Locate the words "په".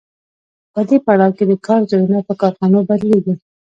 0.73-0.79, 2.27-2.33